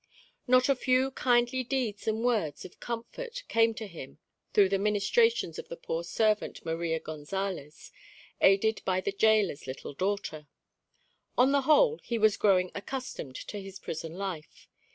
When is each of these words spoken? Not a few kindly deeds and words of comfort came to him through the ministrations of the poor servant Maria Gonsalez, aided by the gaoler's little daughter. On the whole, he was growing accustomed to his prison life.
Not 0.47 0.67
a 0.67 0.75
few 0.75 1.11
kindly 1.11 1.63
deeds 1.63 2.07
and 2.07 2.25
words 2.25 2.65
of 2.65 2.79
comfort 2.79 3.43
came 3.47 3.75
to 3.75 3.85
him 3.85 4.17
through 4.51 4.69
the 4.69 4.79
ministrations 4.79 5.59
of 5.59 5.67
the 5.69 5.77
poor 5.77 6.03
servant 6.03 6.65
Maria 6.65 6.99
Gonsalez, 6.99 7.91
aided 8.41 8.81
by 8.83 8.99
the 8.99 9.11
gaoler's 9.11 9.67
little 9.67 9.93
daughter. 9.93 10.47
On 11.37 11.51
the 11.51 11.61
whole, 11.69 11.99
he 12.03 12.17
was 12.17 12.35
growing 12.35 12.71
accustomed 12.73 13.35
to 13.35 13.61
his 13.61 13.77
prison 13.77 14.15
life. 14.15 14.67